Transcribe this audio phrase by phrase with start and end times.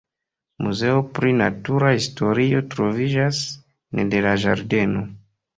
[0.67, 5.07] Muzeo pri natura historio troviĝas ene de la ĝardeno.